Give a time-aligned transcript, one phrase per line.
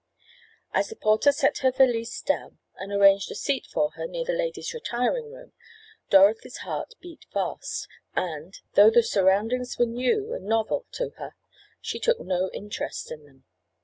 [0.73, 4.33] As the porter set her valise down and arranged a seat for her near the
[4.33, 5.53] ladies' retiring room
[6.09, 11.35] Dorothy's heart beat fast, and, though the surroundings were new and novel to her
[11.81, 13.43] she took no interest in them.